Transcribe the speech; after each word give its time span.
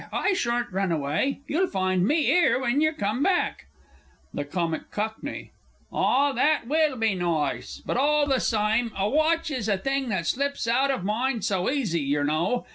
I 0.11 0.33
shorn't 0.33 0.71
run 0.73 0.91
away 0.91 1.41
you'll 1.45 1.67
find 1.67 2.07
me 2.07 2.31
'ere 2.31 2.59
when 2.59 2.81
yer 2.81 2.91
come 2.91 3.21
back! 3.21 3.67
THE 4.33 4.41
C. 4.43 5.09
C. 5.23 5.51
Ah, 5.93 6.31
that 6.33 6.65
will 6.65 6.97
be 6.97 7.13
noice! 7.13 7.83
But 7.85 7.97
all 7.97 8.25
the 8.25 8.39
sime, 8.39 8.91
a 8.97 9.07
watch 9.07 9.51
is 9.51 9.69
a 9.69 9.77
thing 9.77 10.09
that 10.09 10.25
slips 10.25 10.67
out 10.67 10.89
of 10.89 11.03
mind 11.03 11.45
so 11.45 11.69
easy, 11.69 12.01
yer 12.01 12.23
know. 12.23 12.65